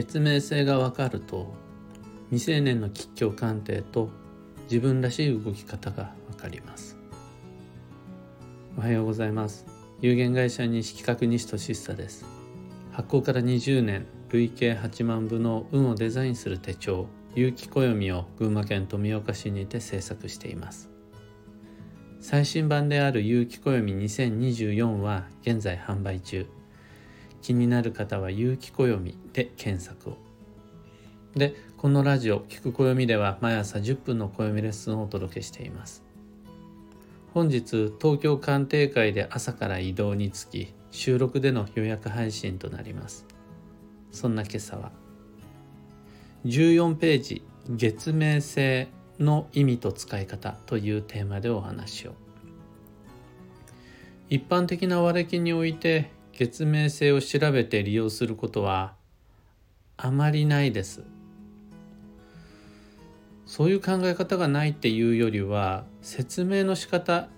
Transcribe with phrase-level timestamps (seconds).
[0.00, 1.52] 月明星が分かると
[2.30, 4.08] 未成年の吉凶鑑定と
[4.62, 6.96] 自分らしい動き方が分かります。
[8.78, 9.66] おはようございます。
[10.00, 12.24] 有限会社西企画西俊久です。
[12.92, 20.88] 発行から20年累計8万部の運をデザインする手帳有機暦を群馬県富岡市にて制作しています。
[22.20, 26.46] 最新版である有機暦2024は現在販売中。
[27.42, 30.16] 気になる方は有機暦で検索を。
[31.34, 36.02] でこのラジオ聞く暦では毎朝10分の暦レッスンをお届けしています。
[37.32, 43.26] 本日東京鑑定会で朝から移動につき収録での予約配信となります。
[44.10, 44.90] そんな今朝は
[46.44, 48.88] 14ページ月明星
[49.20, 52.14] の意味と使い方というテーマでお話を。
[54.28, 58.94] 一般的な和暦において月明星を調べて利用することは
[59.98, 61.02] あまりないです。
[63.44, 67.28] そういう考え方がないっていうよりは説明の仕方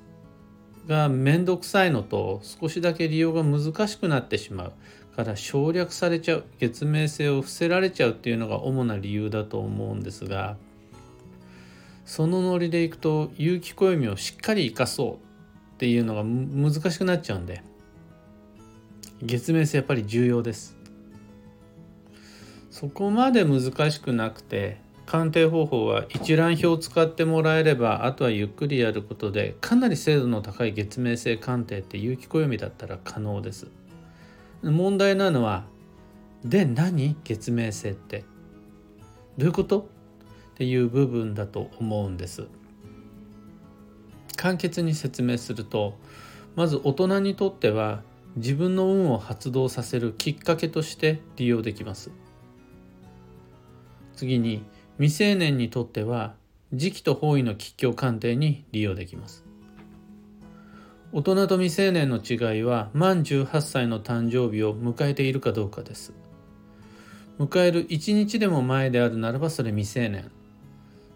[0.86, 4.72] が面倒くさいのと少しだけ利用が難しくなってしまう。
[5.16, 10.56] から省略されちゃう月明星を伏せられちゃうっていうのが主な理由だと思うんですが
[12.06, 15.12] そのノリでいくと有機暦をしっかり生かそう
[15.74, 17.62] っていうのが難しくなっちゃうんで
[19.24, 20.76] 月明星やっぱり重要です。
[22.70, 33.68] そこまで難しくなくて鑑定方法は一覧表を使ってもらえればあとはゆっくりやることでかなり精度の高い月明星鑑定って有機暦だったら可能です。
[34.62, 35.64] 問題なのは
[36.44, 37.14] で何？
[37.22, 38.24] 月明星って。
[39.38, 39.80] どういうこと？
[39.80, 39.84] っ
[40.56, 42.46] ていう部分だと思うんです。
[44.36, 45.96] 簡潔に説明すると
[46.56, 48.02] まず大人にとっては
[48.36, 52.10] 自分の運を発動させるきっかけとして利用できます。
[54.14, 54.64] 次に
[54.98, 56.34] 未成年にとっては
[56.72, 59.44] 時期と方位の吉凶鑑定に利用できます。
[61.12, 66.14] 大人と未成年の違いは満18歳の誕生日を迎えているかどうかです。
[67.38, 70.30] 迎える1日でも前であるならばそれ未成年。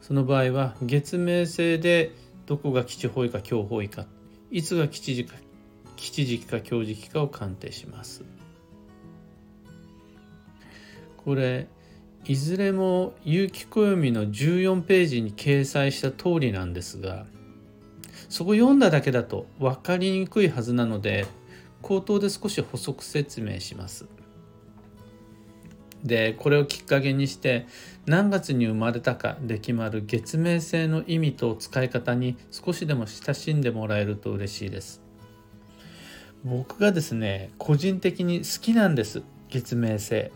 [0.02, 2.12] その場合は月明星で
[2.44, 4.06] どこが吉方位か強方位か
[4.50, 5.34] いつが吉時か
[5.96, 8.24] 吉時期か強時期かを鑑定します
[11.16, 11.66] これ
[12.24, 17.26] いずれも有機暦の14ページに掲載した通りなんですが
[18.28, 21.26] そこ読んだだけだと分かりにくいはずなので
[21.82, 24.06] 口頭で少し補足説明します。
[26.02, 27.66] でこれをきっかけにして
[28.06, 35.05] 何月に生まれたかで決まる月明星の意味と使い方に少しでも親しんでもらえると嬉しいです。
[36.46, 40.30] 僕がですね個人的に好きなんです月明星。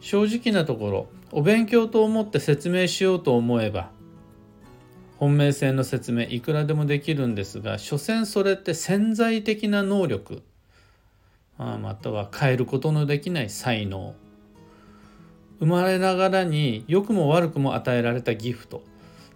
[0.00, 3.90] 正直なところお勉強と思って説明しようと思えば
[5.18, 10.42] 本命性の説明いくらでもできるんですが所詮それって潜在的な能力
[11.58, 14.14] または変えることのできない才能
[15.58, 18.80] 生まれながらに良くも悪くも与えられたギフトっ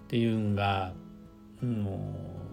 [0.08, 0.94] ていうのが
[1.60, 2.43] もう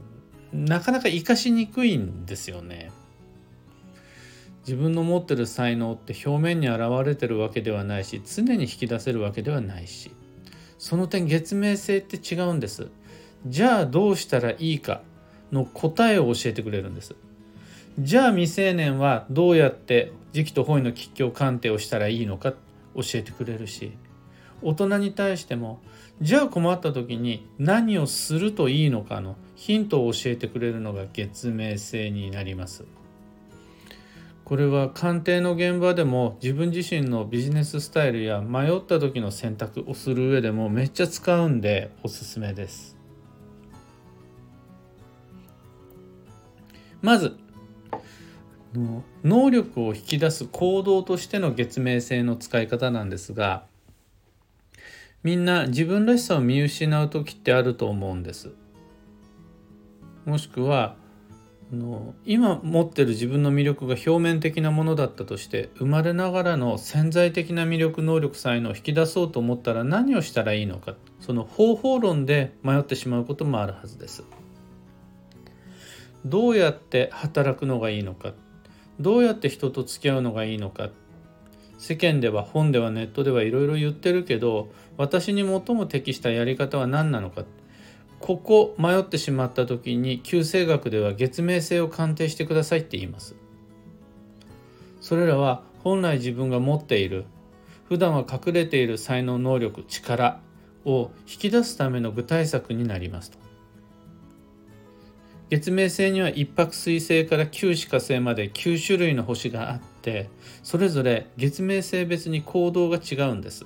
[0.53, 2.91] なかなか生かしにくいんですよね。
[4.61, 10.11] 自分の持ってる才能って表面に現れてるわけではないし常に引き出せるわけではないし。
[10.77, 12.87] その点月明性って違うんです。
[13.45, 15.03] じゃあどうしたらいいか
[15.51, 17.15] の答えを教えてくれるんです。
[17.99, 22.53] じゃあ未成年はどうやって時期と本位の吉凶鑑定をしたらいいのか
[22.95, 23.91] 教えてくれるし
[24.61, 25.79] 大人に対しても
[26.21, 32.85] じゃあ困った時に何をするといいのかのヒントを教えてくれるのが月明性になります。
[34.51, 42.97] これは鑑定の現場でも自分自身のビジネススタイルや迷った時の選択をする上でもめっちゃ使うんでおすすめです
[47.01, 47.37] まず
[49.23, 53.70] 能力を引き出す行動としての月明性の使い方なんですが
[55.23, 58.51] みんな自分らしさを見失う時ってあると思うんです
[60.25, 60.95] もしくは
[61.71, 74.23] あの今持ってる自分の魅力が表面的なものだったとして生まれながらの潜在的な魅力能力才能を引き出そうと思ったら何をしたらいいのかその方法論で迷ってしまうこともあるはずです。
[76.25, 78.33] どうやって働くのがいいのか
[78.99, 80.89] どうやって人と付き合うのがいいのか
[81.81, 87.43] 世間では本ではネットではいろいろ言ってるけど私に最も適したやり方は何なのか。
[88.19, 93.35] ここ迷ってしまった時に旧星学では月明星を鑑定してくださいって言います。
[95.01, 97.25] それらは本来自分が持っている
[97.89, 100.39] 普段は隠れている才能能力力
[100.85, 103.39] を引き出すための具体策になりますと。
[105.49, 110.29] 月明星には一泊水星から九死火星まで9種類の星があって
[110.63, 113.65] それぞれ月明星別に行動が違うんです。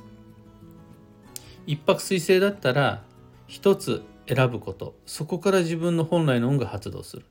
[1.68, 3.02] 一泊水星だったら
[3.48, 4.96] 一つ選ぶこと。
[5.06, 7.26] そこから自分の本来の運が発動する。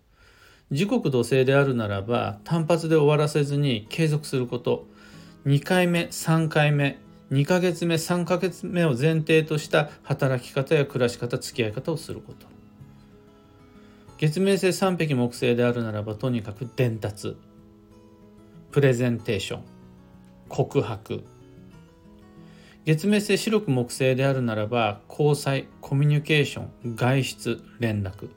[0.70, 4.86] 時刻土星であるならば単発で終わらせずに継続すること。
[5.46, 6.98] 2回目3回目
[7.30, 12.46] 2ヶ月目3ヶ月目を前提とした働き方や暮らし方付き合い方をすること。
[14.18, 17.36] 月明星3匹木星であるならばとにかく伝達。
[18.74, 19.62] プレゼンテーション
[20.48, 21.22] 告白。
[22.84, 28.30] 月明星白く木星であるならば交際コミュニケーション外出連絡。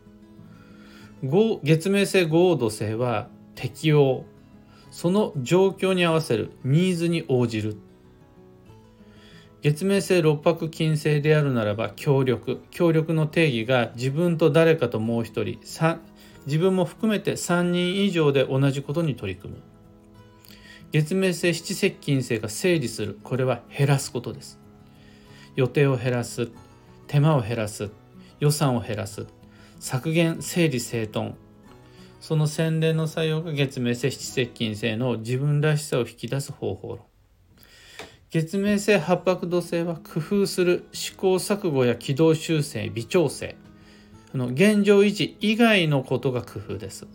[1.63, 4.25] 月明星合土星は適応。
[4.92, 7.75] その状況に合わせるニーズに応じる。
[9.63, 12.62] 月明星六白金星であるならば協力。
[12.69, 15.60] 協力の定義が自分と誰かともう一人
[16.45, 19.63] 自分も含めて3人以上で同じことに取り組む。
[20.92, 23.19] 月明星七石金星が整理する。
[23.24, 24.60] これは減らすことです。
[25.56, 26.50] 予定を減らす。
[27.07, 27.89] 手間を減らす。
[28.39, 29.28] 予算を減らす。
[29.80, 31.36] 削減整理整頓。
[32.22, 37.00] その洗練の作用が月明星七石金星の自分らしさを引き出す方法論。
[38.30, 40.88] 月明星八白土星は工夫する。
[40.94, 43.57] 試行錯誤や軌道修正微調整。
[44.33, 47.07] の現状維持以外のことが工夫です。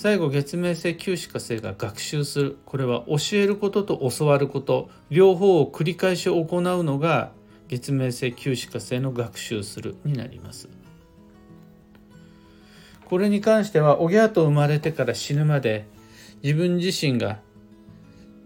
[0.00, 2.58] 最後月明星旧歯火星が学習する。
[2.66, 4.90] これは教えることと教わること。
[5.10, 7.32] 両方を繰り返し行うのが
[7.68, 10.68] 月明星旧歯火星の学習するになります。
[13.06, 15.88] これに関してはおぎゃと生まれてから死ぬまで
[16.44, 17.40] 自分自身が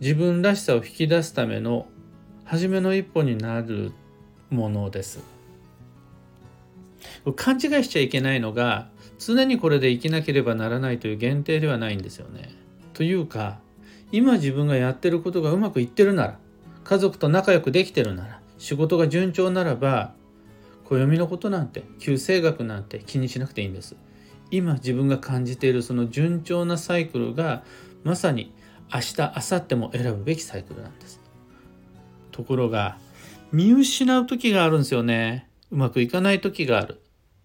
[0.00, 1.86] 自分らしさを引き出すための
[2.44, 3.92] 初めの一歩になる
[4.48, 5.20] ものです。
[7.36, 8.88] 勘違いしちゃいけないのが
[9.24, 12.50] 常にこれで生きなければならないという限定ではないんですよね。
[12.94, 13.58] というか
[14.10, 16.38] 今自分がやってることがうまくいってるなら
[16.84, 20.14] 家族と仲良くできてるなら仕事が順調ならば
[20.84, 23.96] 暦のことなんて旧星学なんて気にしなくていいんです。
[24.50, 27.62] 今自分が感じているその順調なサイクルが
[28.04, 28.52] まさに
[28.92, 29.26] 明日明
[29.56, 31.20] 後日も選ぶべきサイクルなんです
[32.32, 32.98] ところが
[33.50, 37.00] 見失う時があるんですよねうまくいかない時がある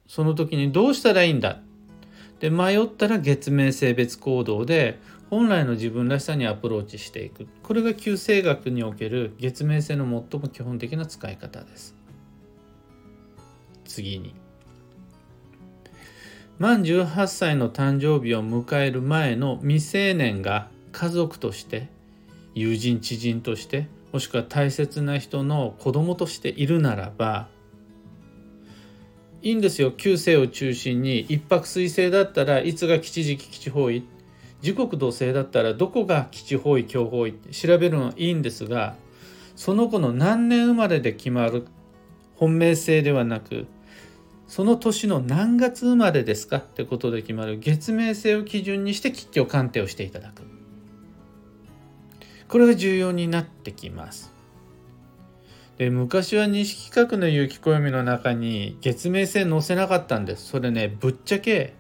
[0.06, 1.62] その時にどうしたらいいんだ？
[2.39, 5.00] で迷ったら月面性別行動で
[5.30, 7.48] 本来の自分らしさにアプローチしていく。
[7.63, 11.95] これが旧星学における月面性の最も基本的な使い方です。
[13.86, 14.36] 次に。
[16.60, 21.88] 満18歳の誕生日を迎える前の未成年が家族として
[22.56, 27.48] 友人知人としてもしくは大切な人の子供としているならば
[29.42, 29.92] いいんですよ。
[29.92, 31.19] 旧世を中心に。
[31.22, 34.04] 一泊水星だったらいつが吉時期吉方位。
[34.62, 37.31] 時刻土星だったらどこが吉方位強方位。
[37.31, 38.95] って調べるのはいいんですが
[39.56, 41.68] その子の何年生まれで決まる。
[42.36, 43.68] 本命星ではなく
[44.48, 46.57] その年の何月生まれですか？
[46.57, 47.60] ってことで決まる。
[47.60, 50.44] 月命星を基準にして吉凶鑑定をしていただく。
[52.47, 54.31] これが重要になってきます。
[55.78, 60.48] で昔は西企画の雪暦の中に月明星載せなかったんです。
[60.48, 61.76] それねぶっちゃけ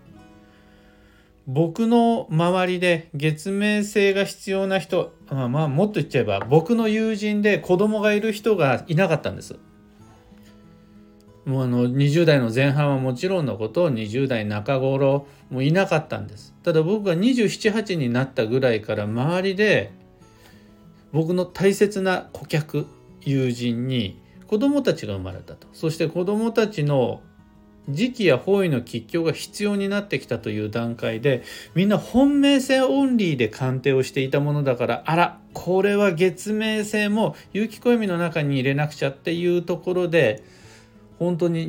[1.47, 9.55] 僕の周りで月明星が必要な人、まあ、まあもっと言っちゃえば僕の友人で子供がいる人がいなかったんです。
[11.45, 16.53] もうあの20代の前半はもちろんのこと20代中頃もいなかったんです。
[16.61, 19.91] ただ僕が278になったぐらいから周りで
[21.13, 22.87] 僕の大切な顧客
[23.29, 25.67] 友人に子供たちが生まれたと。
[25.73, 27.21] そして子供たちの
[27.89, 31.43] 時期や方位の吉凶が必要になってきたという段階で
[31.73, 40.43] みんな本命性オンリーで鑑定をしていたものだからあらこれは月命性も有機暦の中に入れなくちゃっていうところで
[41.17, 41.65] 本当に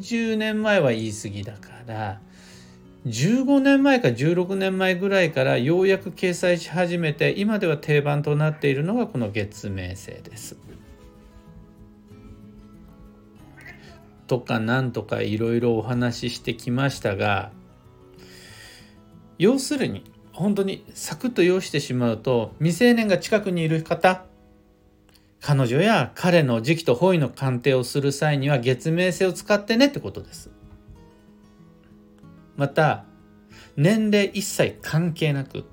[0.00, 2.20] 20年前は言い過ぎだから
[3.06, 10.56] 15年前か16年前ぐらいからようやく掲載し始めて今では定番となっているのがこの月明星です。
[14.26, 17.50] とかなんとかいろいろお話ししてきましたが
[19.38, 24.24] 要するに本当にサクッと要してしまうと未成年が近くにいる方
[25.40, 30.50] 彼女や彼の時期と方位の鑑定をする際には月明星を使ってねってことです。
[32.60, 33.06] また
[33.74, 35.64] 年齢一切関係なく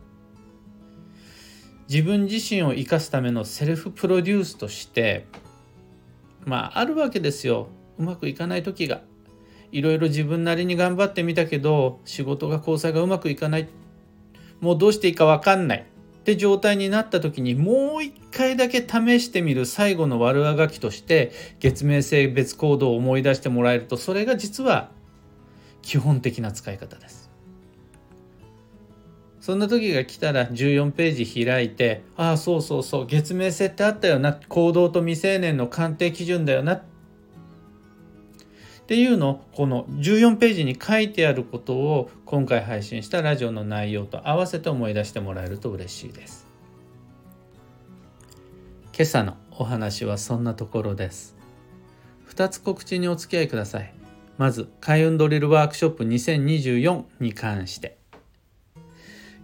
[1.89, 5.27] 自分自身を生かすためのセルフプロデュースとして
[6.45, 7.67] まああるわけですよ。
[7.97, 9.01] うまくいかない時が。
[9.73, 13.67] いろいろ自分なりに頑張ってみたけど仕事が交際がうまくいかない。
[14.61, 15.79] もうどうしていいか分かんない。
[15.79, 19.65] って状態になった時にもう一回だけ試してみる。
[19.65, 24.95] 最後の悪あがきとして月明性別行動を思い出してもらえるとそれが実は
[25.87, 27.31] 基本的な使い方です。
[29.39, 36.83] そんな時が来たら14ページ開いてああそうそうそう月明性ってあったよな行動と未成年の鑑定基準だよなっ
[38.87, 46.47] ていうのをこの14ページに書いてあることを今回配信したラジオの内容と合わせて思い出してもらえると嬉しいです。
[48.93, 51.37] 今朝のお話はそんなところです。
[52.27, 53.96] 2つ告知にお付き合いください。
[54.37, 57.97] まず、開運ドリルワークショップ2024に関して。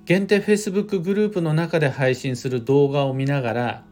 [0.05, 3.83] 限定 Facebook グループの中で配信する動画を見ながら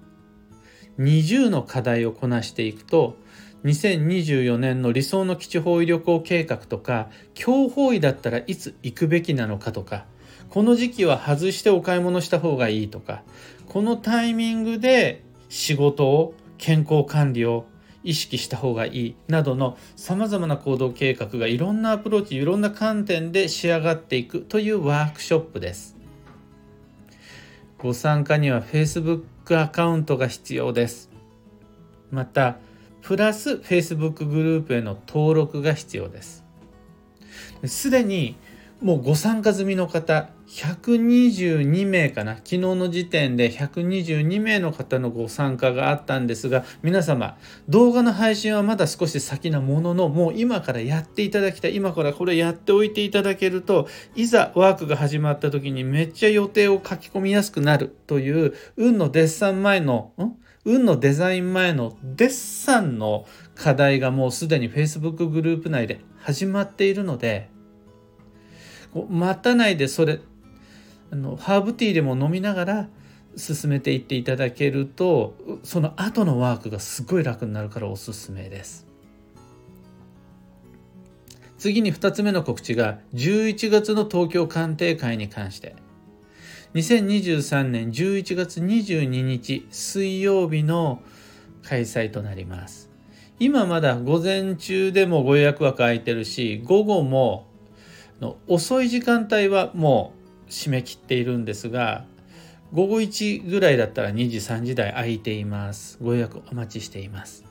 [0.99, 3.15] 20の課題をこなしていくと
[3.63, 10.05] 2024年の理想の基地方位旅行計画とか強方位だったらいつ行くべきなのかとか
[10.49, 13.23] この時期は外してお買い物した方がいいとか
[13.67, 17.65] このタイミングで仕事を健康管理を
[18.03, 25.95] 意識した方がいいなどのさまざまな行動計画がいろんなアプローチいろんな観点で仕上がっていくというワークショップです。
[27.77, 29.23] ご参加には Facebook
[29.59, 31.09] アカウントが必要です。
[32.11, 32.57] また
[33.01, 36.43] プラス Facebook グループへの登録が必要です。
[37.65, 38.35] すでに
[38.81, 42.35] もうご参加済みの方122名かな？
[42.35, 47.37] 昨日の時点で122名の方のご参加があったんですが皆様
[47.69, 60.33] 動画の配信はまだ少し先なもののもう今からやっていただきたい今からこれやっておいていただけるといざワークが始まった時にめっちゃ予定を書き込みやすくなるという運のデッサン前のん？
[60.65, 67.49] 運のデザイン前のデッサンの課題がもうすでに Facebook グループ内で始まっているので
[69.09, 70.19] 待たないでそれ
[71.11, 72.89] あのハーブティーでも飲みながら
[73.35, 78.87] 進めていっていただけるとその後のワークがすごい楽になるからおすすめです。
[81.57, 85.75] 次に2つ目の告知が11月の東京鑑定会に関して
[86.73, 91.03] 2023年11月22日水曜日の
[91.63, 92.89] 開催となります。
[93.39, 97.47] 今まだ午前中でもご予約枠空いてるし、午後も
[98.47, 100.20] 遅い時間帯はもう
[100.51, 102.05] 締め切っているんですが、
[102.73, 105.97] 午後1ぐらいだったら2時3時台空いています。
[106.01, 107.43] ご予約お待ちしています。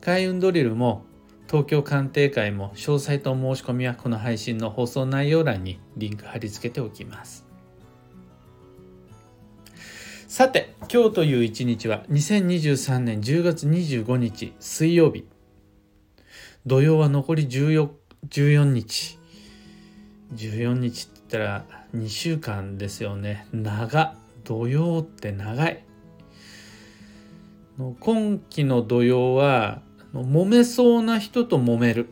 [0.00, 1.04] 開運ドリルも
[1.48, 7.44] 東京鑑定会も詳細と申し込みはこの配信の放送内容欄にリンク貼り付けておきます。
[10.28, 15.24] さて今日という一日は2023年10月25日水曜日
[16.66, 17.88] 土曜は残り14
[18.28, 19.18] 14日
[20.34, 21.64] 14日ったら
[21.94, 23.46] 2週間ですよね。
[23.52, 24.14] 長。
[24.44, 25.84] 土曜って長い。
[28.00, 29.82] 今期の土曜は
[30.14, 32.08] 揉めそうな人と揉める。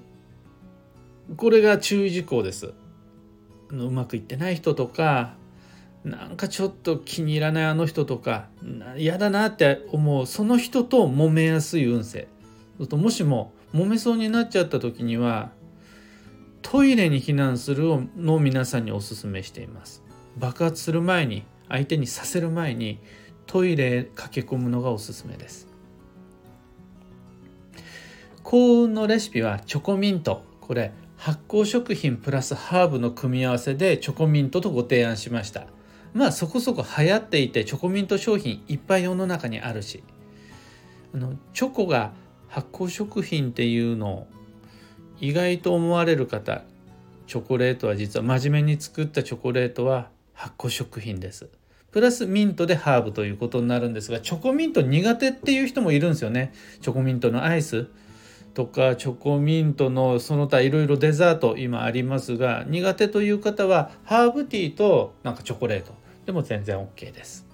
[1.37, 2.75] これが注意事項です。
[3.71, 5.37] うまくいってない人とか
[6.05, 8.49] なんかちょっと気に入らないあの人とか
[8.97, 12.29] 嫌だなって思うその人と揉めやすい運勢。
[12.89, 15.53] ともしも揉めそうになっちゃった時には
[16.75, 17.85] トイレに避難する
[18.17, 20.03] のを皆さんにお勧めしています。
[20.37, 22.99] 爆発する前に相手にさせる前に
[23.47, 25.69] トイレへ駆け込むのがおすすめです。
[28.43, 30.43] 幸運のレシピはチョコミント。
[30.61, 35.69] これ発酵食品プラスハーブの組み合わせでチョコミントとご提案しました。
[36.13, 40.03] まあそこそこ流行っていてチョコミント商品いっぱい世の中にあるし。
[41.15, 42.11] あのチョコが
[42.49, 44.34] 発酵食品っていうのを
[45.21, 46.63] 意外と思われる方
[47.27, 51.49] チョコレートは実は真面目に作ったチョコレートは発酵食品です。
[51.91, 56.53] プラスミントでハーブということになるんですがチョコミント苦手っていう人もいるんですよね。
[56.81, 57.87] チョコミントのアイス
[58.53, 65.93] とかチョコミントのその他いろいろデザート今ありますが苦手という方はハーブティーとなんかチョコレート
[66.27, 67.47] でも全然 OK です。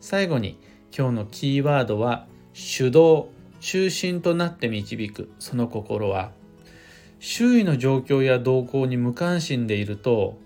[0.00, 0.58] 最後に
[0.96, 3.26] 今日のキーワードは主導
[3.60, 6.32] 中心となって導くその心は
[7.20, 10.38] 周囲の状況や動向に無関心でいると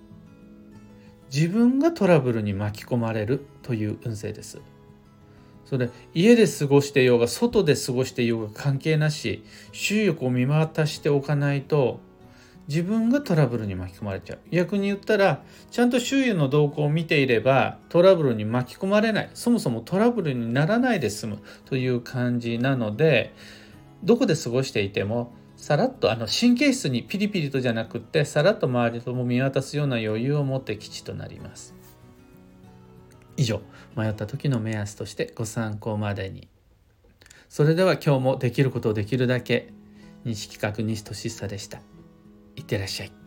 [1.33, 4.61] 自分がトラブルに巻き込まれるという運勢です。
[5.64, 9.42] それ家で過ごしていようが外で過ごしていようが関係なし
[9.73, 12.00] 周囲を見渡しておかないと
[12.69, 14.38] 自分がトラブルに巻き込まれちゃう。
[14.50, 19.31] 逆に言ったらちゃんと周囲の動向を見ていればトラブルに巻き込まれない。
[19.35, 21.38] そもそもトラブルにならないで済む。
[21.64, 23.35] という感じなので
[24.02, 31.75] どこで過ごしていてもさらっとあの神経質にピリピリとじゃなくってさらっと周りとも見渡すような余裕を持って吉となります。
[33.37, 33.61] 以上
[33.97, 36.49] 迷った時の目安としてご参考までに。
[37.49, 39.73] それでは今日もできることをできるだけ
[40.25, 41.92] 西企画西俊久でした。
[42.56, 43.22] いってらっしゃい。